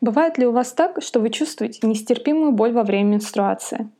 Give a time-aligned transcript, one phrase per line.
[0.00, 3.90] Бывает ли у вас так, что вы чувствуете нестерпимую боль во время менструации?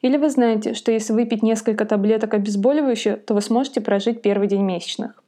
[0.00, 4.62] Или вы знаете, что если выпить несколько таблеток обезболивающего, то вы сможете прожить первый день
[4.62, 5.22] месячных?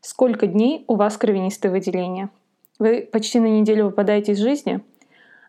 [0.00, 2.30] Сколько дней у вас кровянистые выделения?
[2.78, 4.80] Вы почти на неделю выпадаете из жизни?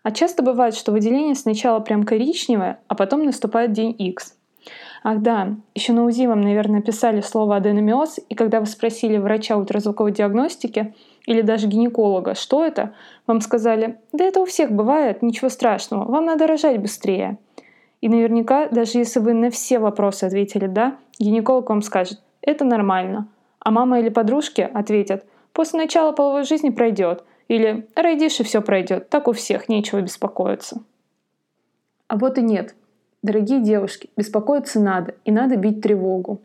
[0.02, 4.36] А часто бывает, что выделение сначала прям коричневое, а потом наступает день X.
[5.02, 9.56] Ах да, еще на УЗИ вам, наверное, писали слово аденомиоз, и когда вы спросили врача
[9.56, 10.94] ультразвуковой диагностики
[11.26, 12.94] или даже гинеколога, что это,
[13.26, 17.38] вам сказали, да это у всех бывает, ничего страшного, вам надо рожать быстрее.
[18.00, 23.28] И наверняка, даже если вы на все вопросы ответили «да», гинеколог вам скажет «это нормально»,
[23.58, 29.08] а мама или подружки ответят «после начала половой жизни пройдет», или «родишь и все пройдет,
[29.10, 30.82] так у всех, нечего беспокоиться».
[32.08, 32.74] А вот и нет,
[33.26, 36.40] Дорогие девушки, беспокоиться надо, и надо бить тревогу.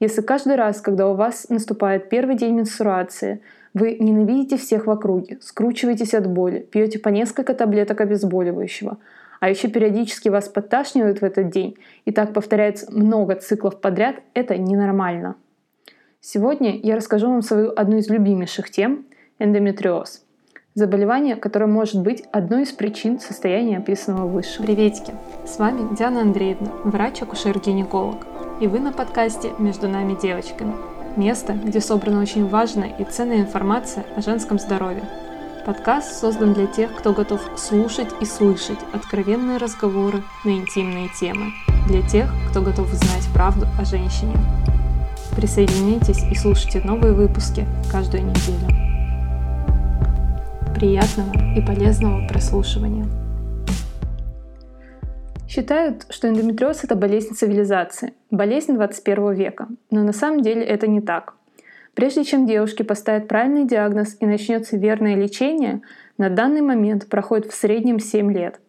[0.00, 3.40] Если каждый раз, когда у вас наступает первый день менструации,
[3.76, 8.96] вы ненавидите всех в округе, скручиваетесь от боли, пьете по несколько таблеток обезболивающего,
[9.38, 14.56] а еще периодически вас подташнивают в этот день, и так повторяется много циклов подряд, это
[14.56, 15.36] ненормально.
[16.20, 19.04] Сегодня я расскажу вам свою одну из любимейших тем–
[19.38, 20.22] эндометриоз–
[20.76, 24.62] Заболевание, которое может быть одной из причин состояния, описанного выше.
[24.62, 25.14] Приветики!
[25.46, 28.26] С вами Диана Андреевна, врач-акушер-гинеколог.
[28.60, 30.95] И вы на подкасте «Между нами девочками».
[31.16, 35.02] Место, где собрана очень важная и ценная информация о женском здоровье.
[35.64, 41.52] Подкаст создан для тех, кто готов слушать и слышать откровенные разговоры на интимные темы.
[41.88, 44.36] Для тех, кто готов знать правду о женщине.
[45.34, 48.68] Присоединяйтесь и слушайте новые выпуски каждую неделю
[50.74, 53.06] приятного и полезного прослушивания.
[55.48, 59.68] Считают, что эндометриоз– это болезнь цивилизации, болезнь 21 века.
[59.90, 61.34] Но на самом деле это не так.
[61.94, 65.82] Прежде чем девушке поставят правильный диагноз и начнется верное лечение,
[66.18, 68.60] на данный момент проходит в среднем 7 лет.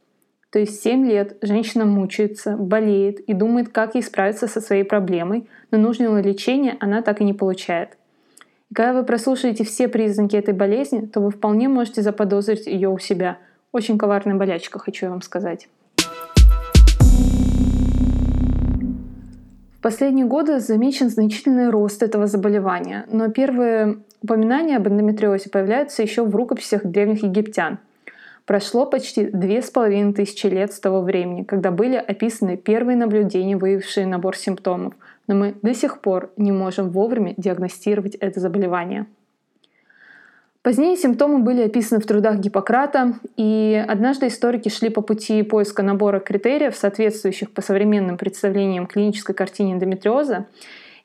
[0.50, 5.50] То есть 7 лет женщина мучается, болеет и думает, как ей справиться со своей проблемой,
[5.72, 7.98] но нужного лечения она так и не получает–
[8.70, 13.00] и когда вы прослушаете все признаки этой болезни, то вы вполне можете заподозрить ее у
[13.00, 13.38] себя.
[13.72, 15.70] Очень коварная болячка, хочу я вам сказать.
[19.88, 26.36] Последние годы замечен значительный рост этого заболевания, но первые упоминания об эндометриозе появляются еще в
[26.36, 27.78] рукописях древних египтян.
[28.46, 33.56] Прошло почти две с половиной тысячи лет с того времени, когда были описаны первые наблюдения,
[33.56, 34.94] выявившие набор симптомов–
[35.28, 39.06] но мы до сих пор не можем вовремя диагностировать это заболевание.
[40.68, 46.20] Позднее симптомы были описаны в трудах Гиппократа, и однажды историки шли по пути поиска набора
[46.20, 50.48] критериев, соответствующих по современным представлениям клинической картине эндометриоза,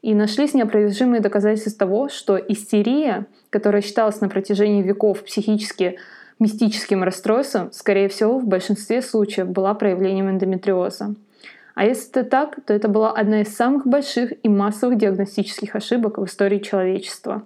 [0.03, 5.97] и нашлись неопровержимые доказательства того, что истерия, которая считалась на протяжении веков психически
[6.41, 11.15] мистическим расстройством, скорее всего, в большинстве случаев была проявлением эндометриоза.
[11.77, 16.19] А если это так, то это была одна из самых больших и массовых диагностических ошибок
[16.19, 17.45] в истории человечества.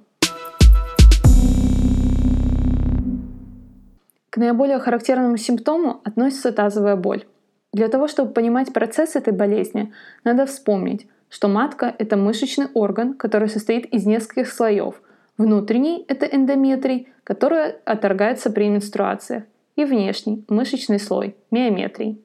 [4.37, 7.25] К наиболее характерному симптому относится тазовая боль.
[7.73, 13.49] Для того, чтобы понимать процесс этой болезни, надо вспомнить, что матка– это мышечный орган, который
[13.49, 15.01] состоит из нескольких слоев.
[15.39, 19.45] Внутренний– это эндометрий, который отторгается при менструациях,
[19.75, 22.23] и внешний– мышечный слой– миометрий.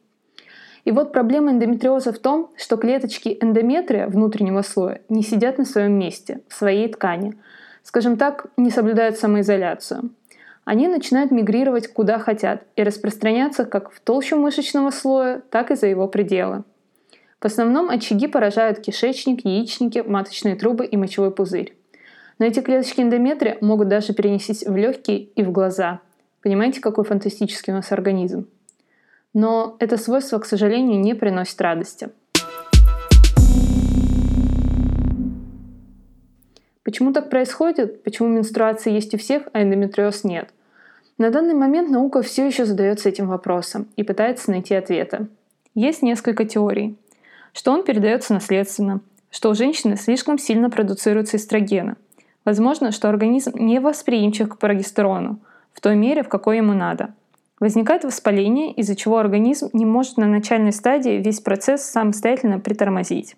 [0.84, 5.94] И вот проблема эндометриоза в том, что клеточки эндометрия внутреннего слоя не сидят на своем
[5.94, 7.36] месте, в своей ткани.
[7.84, 10.12] Скажем так, не соблюдают самоизоляцию.
[10.64, 15.88] Они начинают мигрировать куда хотят и распространяться как в толщу мышечного слоя, так и за
[15.88, 16.64] его пределы.
[17.40, 21.76] В основном очаги поражают кишечник, яичники, маточные трубы и мочевой пузырь.
[22.38, 26.02] Но эти клеточки эндометрия могут даже перенестись в легкие и в глаза.
[26.44, 28.48] Понимаете, какой фантастический у нас организм?
[29.34, 32.10] Но это свойство, к сожалению, не приносит радости.
[36.84, 38.04] Почему так происходит?
[38.04, 40.50] Почему менструация есть у всех, а эндометриоз нет?
[41.18, 45.28] На данный момент наука все еще задается этим вопросом и пытается найти ответы.
[45.76, 46.98] Есть несколько теорий.
[47.54, 51.98] Что он передается наследственно, что у женщины слишком сильно продуцируется эстрогена.
[52.46, 55.40] Возможно, что организм не восприимчив к прогестерону
[55.74, 57.14] в той мере, в какой ему надо–
[57.62, 63.36] Возникает воспаление, из-за чего организм не может на начальной стадии весь процесс самостоятельно притормозить.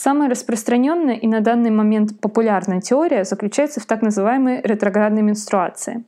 [0.00, 6.04] Самая распространенная и на данный момент популярная теория заключается в так называемой ретроградной менструации,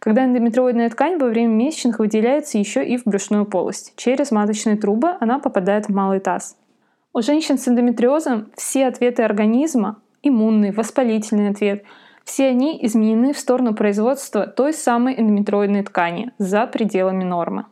[0.00, 3.92] когда эндометриоидная ткань во время месячных выделяется еще и в брюшную полость.
[3.94, 6.56] Через маточные трубы она попадает в малый таз.
[7.12, 11.84] У женщин с эндометриозом все ответы организма, иммунный, воспалительный ответ,
[12.24, 17.66] Все они изменены в сторону производства той самой эндометриоидной ткани за пределами нормы.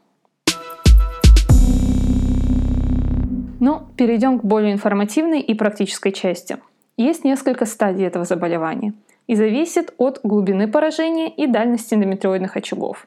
[3.58, 6.58] Ну, перейдем к более информативной и практической части.
[6.96, 8.92] Есть несколько стадий этого заболевания
[9.26, 13.06] и зависит от глубины поражения и дальности эндометриоидных очагов.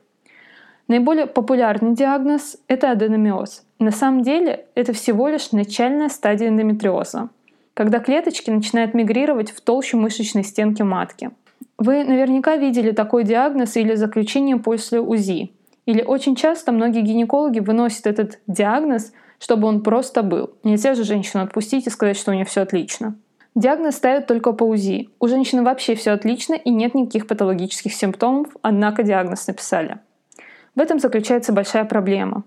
[0.87, 3.63] Наиболее популярный диагноз– это аденомиоз.
[3.77, 7.29] На самом деле это всего лишь начальная стадия эндометриоза,
[7.75, 11.29] когда клеточки начинают мигрировать в толщу мышечной стенки матки.
[11.77, 15.51] Вы наверняка видели такой диагноз или заключение после УЗИ.
[15.85, 20.51] Или очень часто многие гинекологи выносят этот диагноз– чтобы он просто был.
[20.63, 23.15] Нельзя же женщину отпустить и сказать, что у нее все отлично.
[23.55, 25.09] Диагноз ставят только по УЗИ.
[25.19, 29.99] У женщины вообще все отлично и нет никаких патологических симптомов, однако диагноз написали.
[30.75, 32.43] В этом заключается большая проблема.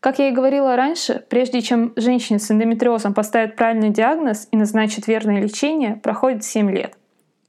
[0.00, 5.06] Как я и говорила раньше, прежде чем женщине с эндометриозом поставят правильный диагноз и назначат
[5.06, 6.96] верное лечение, проходит 7 лет.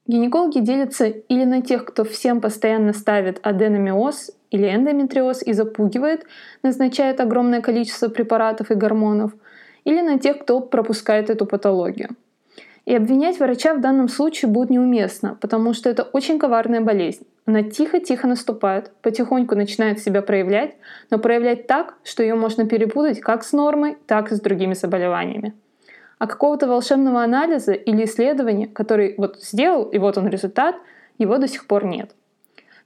[0.05, 6.25] Гинекологи делятся или на тех, кто всем постоянно ставит аденомиоз или эндометриоз и запугивает,
[6.61, 9.31] назначает огромное количество препаратов и гормонов,
[9.85, 12.09] или на тех, кто пропускает эту патологию.
[12.85, 17.25] И обвинять врача в данном случае будет неуместно, потому что это очень коварная болезнь.
[17.45, 20.75] Она тихо-тихо наступает, потихоньку начинает себя проявлять,
[21.09, 25.53] но проявлять так, что ее можно перепутать как с нормой, так и с другими заболеваниями.
[26.23, 30.77] А какого-то волшебного анализа или исследования, который вот сделал, и вот он результат,
[31.17, 32.11] его до сих пор нет.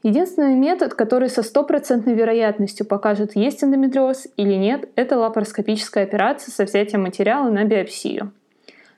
[0.01, 6.63] Единственный метод, который со стопроцентной вероятностью покажет, есть эндометриоз или нет, это лапароскопическая операция со
[6.63, 8.31] взятием материала на биопсию.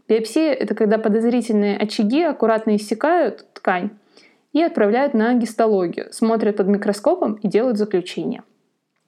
[0.07, 3.89] Биопсия– это когда подозрительные очаги аккуратно иссекают ткань
[4.53, 8.44] и отправляют на гистологию, смотрят под микроскопом и делают заключение.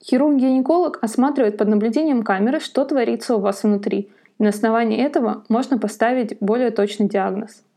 [0.04, 5.78] Хирург-гинеколог осматривает под наблюдением камеры, что творится у вас внутри, и на основании этого можно
[5.78, 7.62] поставить более точный диагноз–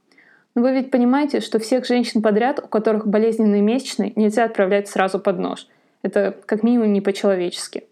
[0.55, 5.19] но вы ведь понимаете, что всех женщин подряд, у которых болезненные месячные, нельзя отправлять сразу
[5.19, 5.67] под нож.
[6.01, 7.83] Это как минимум не по-человечески.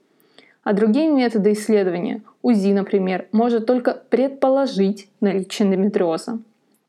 [0.63, 6.39] А другие методы исследования, УЗИ, например, может только предположить наличие эндометриоза.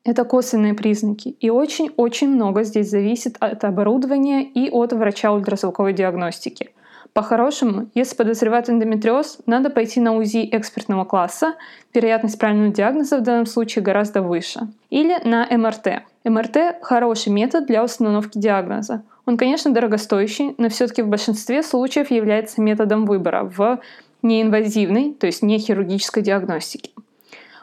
[0.04, 6.70] Это косвенные признаки, и очень-очень много здесь зависит от оборудования и от врача ультразвуковой диагностики–
[7.14, 11.54] по-хорошему, если подозревать эндометриоз, надо пойти на УЗИ экспертного класса,
[11.94, 14.68] вероятность правильного диагноза в данном случае гораздо выше.
[14.90, 16.02] Или на МРТ.
[16.24, 19.04] МРТ– хороший метод для установки диагноза.
[19.26, 23.80] Он, конечно, дорогостоящий, но все-таки в большинстве случаев является методом выбора в
[24.22, 26.90] неинвазивной, то есть не хирургической диагностике.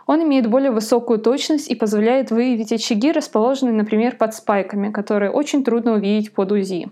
[0.07, 5.63] Он имеет более высокую точность и позволяет выявить очаги, расположенные, например, под спайками, которые очень
[5.65, 6.89] трудно увидеть под УЗИ.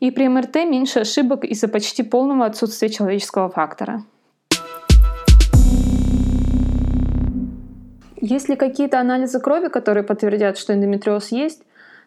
[0.00, 4.02] И при МРТ меньше ошибок из-за почти полного отсутствия человеческого фактора.
[8.16, 11.62] Есть ли какие-то анализы крови, которые подтвердят, что эндометриоз есть?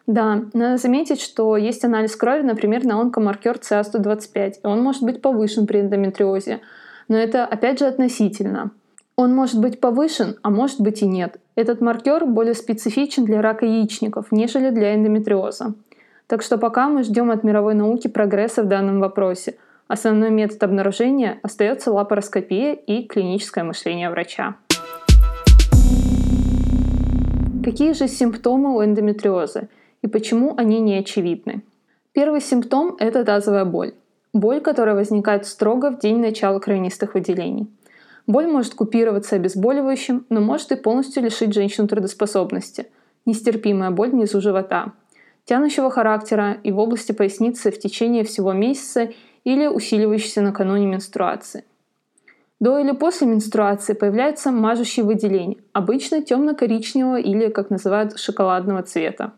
[0.06, 5.22] Да, надо заметить, что есть анализ крови, например, на онкомаркер CA125, и он может быть
[5.22, 6.60] повышен при эндометриозе.
[7.08, 8.72] Но это, опять же, относительно.
[9.16, 11.36] Он может быть повышен, а может быть и нет.
[11.54, 15.74] Этот маркер более специфичен для рака яичников, нежели для эндометриоза.
[16.26, 19.56] Так что пока мы ждем от мировой науки прогресса в данном вопросе.
[19.88, 24.56] Основной метод обнаружения остается лапароскопия и клиническое мышление врача.
[27.62, 29.68] Какие же симптомы у эндометриоза
[30.00, 31.62] и почему они не очевидны?
[32.12, 33.92] Первый симптом– это тазовая боль.
[34.32, 37.68] Боль, которая возникает строго в день начала кровянистых выделений.
[38.26, 42.86] Боль может купироваться обезболивающим, но может и полностью лишить женщину трудоспособности.
[43.26, 44.92] Нестерпимая боль внизу живота–
[45.44, 49.12] тянущего характера и в области поясницы в течение всего месяца
[49.44, 51.64] или усиливающийся накануне менструации.
[52.60, 59.32] До или после менструации появляются мажущие выделения, обычно темно-коричневого или, как называют, шоколадного цвета.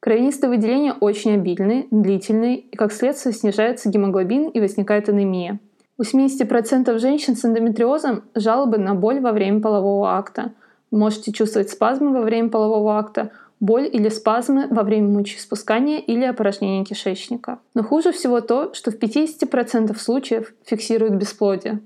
[0.00, 5.58] Кровянистые выделения очень обильные, длительные, и как следствие снижается гемоглобин и возникает анемия.
[5.98, 10.52] У 70% женщин с эндометриозом жалобы на боль во время полового акта.
[10.90, 16.84] можете чувствовать спазмы во время полового акта, боль или спазмы во время мочеиспускания или опорожнения
[16.84, 17.58] кишечника.
[17.74, 21.80] Но хуже всего то, что в 50% случаев фиксируют бесплодие.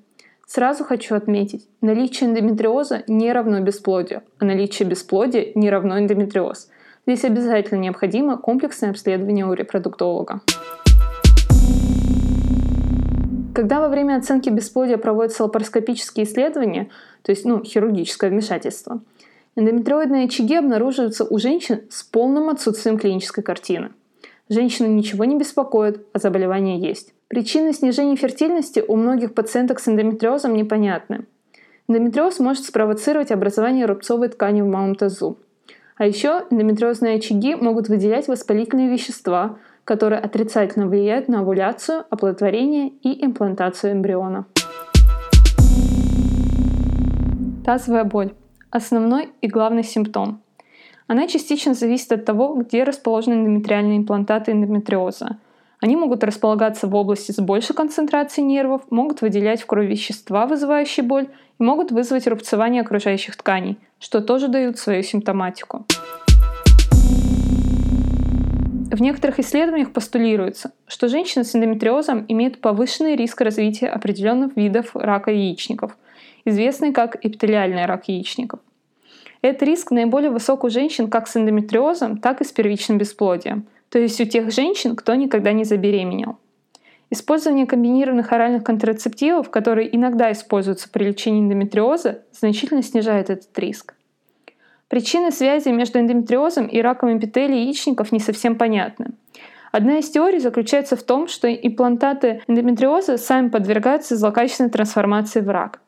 [0.47, 6.69] Сразу хочу отметить, наличие эндометриоза не равно бесплодию, а наличие бесплодия не равно эндометриоз.
[7.07, 10.41] Здесь обязательно необходимо комплексное обследование у репродуктолога.
[13.55, 16.89] Когда во время оценки бесплодия проводятся лапароскопические исследования,
[17.23, 19.03] то есть ну, хирургическое вмешательство,
[19.57, 23.91] Эндометриоидные очаги обнаруживаются у женщин с полным отсутствием клинической картины.
[24.49, 27.15] Женщину ничего не беспокоит, а заболевание есть.
[27.27, 31.27] Причины снижения фертильности у многих пациенток с эндометриозом непонятны.
[31.89, 35.39] Эндометриоз может спровоцировать образование рубцовой ткани в малом тазу.
[35.97, 43.25] А еще эндометриозные очаги могут выделять воспалительные вещества, которые отрицательно влияют на овуляцию, оплодотворение и
[43.25, 44.47] имплантацию эмбриона.
[47.65, 48.33] Тазовая боль–
[48.71, 50.41] основной и главный симптом.
[51.07, 55.39] Она частично зависит от того, где расположены эндометриальные имплантаты эндометриоза.
[55.81, 61.05] Они могут располагаться в области с большей концентрацией нервов, могут выделять в кровь вещества, вызывающие
[61.05, 65.87] боль, и могут вызвать рубцевание окружающих тканей, что тоже дают свою симптоматику.
[68.91, 75.31] В некоторых исследованиях постулируется, что женщины с эндометриозом имеют повышенный риск развития определенных видов рака
[75.31, 75.97] яичников,
[76.45, 78.61] известный как эпителиальный рак яичников.
[79.43, 83.99] Этот риск наиболее высок у женщин как с эндометриозом, так и с первичным бесплодием, то
[83.99, 86.39] есть у тех женщин, кто никогда не забеременел.
[87.11, 93.95] Использование комбинированных оральных контрацептивов, которые иногда используются при лечении эндометриоза, значительно снижает этот риск.
[94.89, 99.13] Причины связи между эндометриозом и раком эпителия яичников не совсем понятны.
[99.73, 105.81] Одна из теорий заключается в том, что имплантаты эндометриоза сами подвергаются злокачественной трансформации в рак.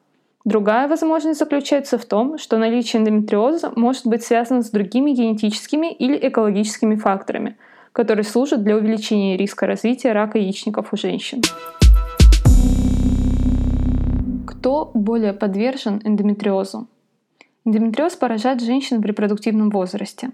[0.45, 6.19] Другая возможность заключается в том, что наличие эндометриоза может быть связано с другими генетическими или
[6.21, 7.57] экологическими факторами,
[7.93, 11.43] которые служат для увеличения риска развития рака яичников у женщин.
[14.49, 16.89] Кто более подвержен эндометриозу?
[17.65, 20.31] Эндометриоз поражает женщин в репродуктивном возрасте.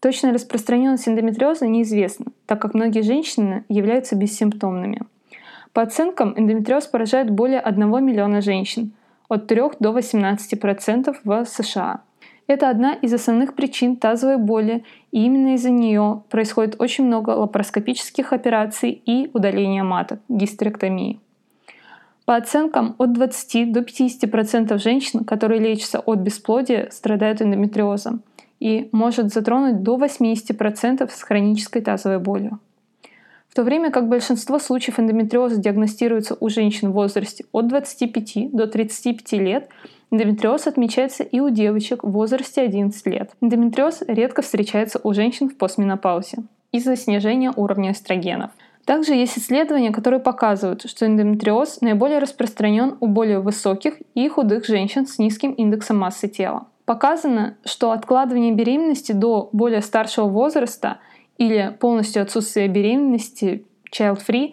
[0.00, 5.00] Точная распространенность эндометриоза неизвестна, так как многие женщины являются бессимптомными.
[5.72, 8.92] По оценкам, эндометриоз поражает более 1 миллиона женщин,
[9.28, 12.02] от 3 до 18% в США.
[12.46, 14.82] Это одна из основных причин тазовой боли,
[15.12, 21.20] и именно из-за нее происходит очень много лапароскопических операций и удаления маток, гистерэктомии.
[22.24, 28.22] По оценкам, от 20 до 50% женщин, которые лечатся от бесплодия, страдают эндометриозом
[28.60, 32.60] и может затронуть до 80% с хронической тазовой болью.
[33.48, 38.66] В то время как большинство случаев эндометриоза диагностируются у женщин в возрасте от 25 до
[38.66, 39.68] 35 лет,
[40.10, 43.30] эндометриоз отмечается и у девочек в возрасте 11 лет.
[43.40, 46.38] Эндометриоз редко встречается у женщин в постменопаузе
[46.72, 48.50] из-за снижения уровня эстрогенов–
[48.88, 55.06] также есть исследования, которые показывают, что эндометриоз наиболее распространен у более высоких и худых женщин
[55.06, 56.68] с низким индексом массы тела.
[56.86, 61.00] Показано, что откладывание беременности до более старшего возраста
[61.38, 64.52] или полностью отсутствие беременности, child-free,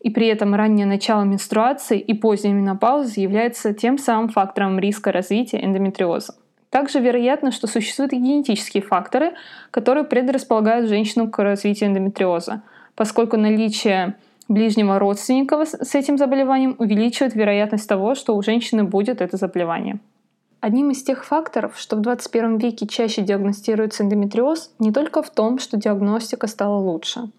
[0.00, 5.62] и при этом раннее начало менструации и поздняя менопауза является тем самым фактором риска развития
[5.62, 6.34] эндометриоза.
[6.70, 9.32] Также вероятно, что существуют генетические факторы,
[9.70, 12.62] которые предрасполагают женщину к развитию эндометриоза–
[13.00, 19.38] поскольку наличие ближнего родственника с этим заболеванием увеличивает вероятность того, что у женщины будет это
[19.38, 20.00] заболевание.
[20.60, 25.58] Одним из тех факторов, что в 21 веке чаще диагностируется эндометриоз, не только в том,
[25.58, 27.30] что диагностика стала лучше,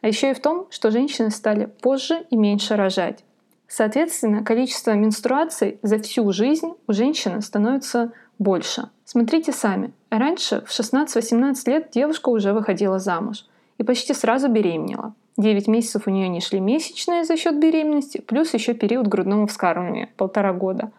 [0.00, 3.24] а еще и в том, что женщины стали позже и меньше рожать.
[3.68, 8.90] Соответственно, количество менструаций за всю жизнь у женщины становится больше.
[9.04, 9.92] Смотрите сами.
[10.10, 13.46] Раньше, в 16-18 лет, девушка уже выходила замуж
[13.78, 15.14] и почти сразу беременела.
[15.36, 20.08] 9 месяцев у нее не шли месячные за счет беременности, плюс еще период грудного вскармливания–
[20.16, 20.92] полтора года.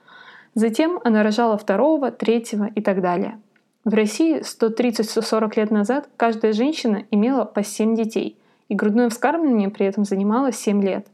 [0.55, 3.39] Затем она рожала второго, третьего и так далее.
[3.83, 8.37] В России 130-140 лет назад каждая женщина имела по 7 детей,
[8.69, 11.07] и грудное вскармливание при этом занимало 7 лет.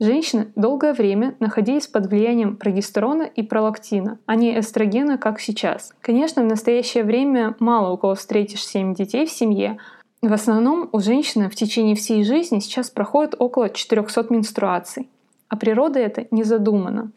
[0.00, 5.92] Женщины долгое время находились под влиянием прогестерона и пролактина, а не эстрогена, как сейчас.
[6.00, 9.78] Конечно, в настоящее время мало у кого встретишь 7 детей в семье,
[10.22, 15.10] в основном у женщины в течение всей жизни сейчас проходит около 400 менструаций,
[15.48, 17.10] а природа это не задумана.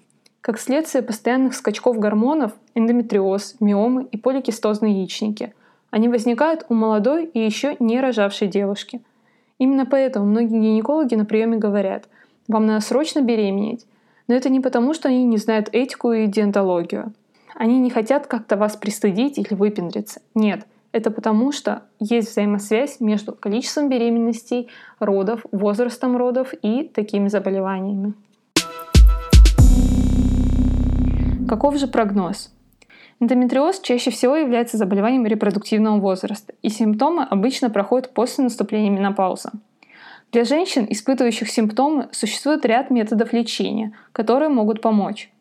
[0.45, 5.55] Как следствие постоянных скачков гормонов, эндометриоз, миомы и поликистозные яичники.
[5.89, 9.01] Они возникают у молодой и еще не рожавшей девушки.
[9.57, 12.07] Именно поэтому многие гинекологи на приеме говорят,
[12.47, 13.87] вам надо срочно беременеть.
[14.27, 17.11] Но это не потому, что они не знают этику и диентологию.
[17.55, 20.21] Они не хотят как-то вас пристыдить или выпендриться.
[20.35, 28.13] Нет– это потому, что есть взаимосвязь между количеством беременностей, родов, возрастом родов и такими заболеваниями.
[31.47, 32.51] Каков же прогноз?
[33.19, 39.51] Эндометриоз чаще всего является заболеванием репродуктивного возраста, и симптомы обычно проходят после наступления менопаузы.
[40.31, 45.31] Для женщин, испытывающих симптомы, существует ряд методов лечения, которые могут помочь.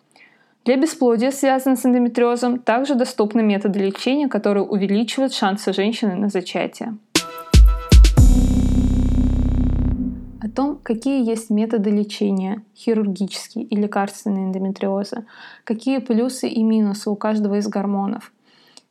[0.66, 6.96] Для бесплодия, связанного с эндометриозом, также доступны методы лечения, которые увеличивают шансы женщины на зачатие.
[10.54, 15.26] Том, какие есть методы лечения, хирургические и лекарственные эндометриоза,
[15.64, 18.32] какие плюсы и минусы у каждого из гормонов.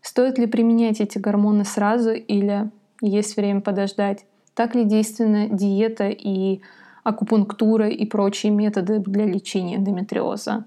[0.01, 2.70] Стоит ли применять эти гормоны сразу или
[3.01, 4.25] есть время подождать?
[4.53, 6.62] Так ли действенна диета и
[7.03, 10.65] акупунктура и прочие методы для лечения эндометриоза?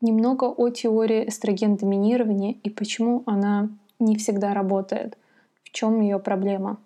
[0.00, 5.16] Немного о теории эстроген-доминирования и почему она не всегда работает.
[5.62, 6.78] В чем ее проблема?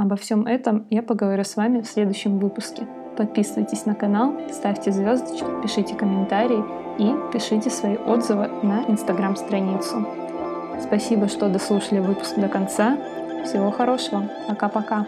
[0.00, 2.86] Обо всем этом я поговорю с вами в следующем выпуске.
[3.18, 6.64] Подписывайтесь на канал, ставьте звездочки, пишите комментарии
[6.96, 10.06] и пишите свои отзывы на инстаграм-страницу.
[10.82, 12.96] Спасибо, что дослушали выпуск до конца.
[13.44, 14.22] Всего хорошего.
[14.48, 15.04] Пока-пока.